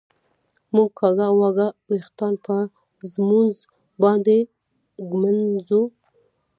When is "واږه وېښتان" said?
1.39-2.33